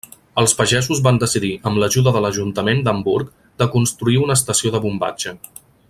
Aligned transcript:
Els 0.43 0.53
pagesos 0.61 1.01
van 1.07 1.19
decidir, 1.23 1.51
amb 1.71 1.79
l'ajuda 1.83 2.13
de 2.15 2.23
l'ajuntament 2.27 2.81
d'Hamburg, 2.87 3.31
de 3.63 3.69
construir 3.77 4.19
una 4.25 4.41
estació 4.43 4.73
de 4.79 4.83
bombatge. 4.89 5.37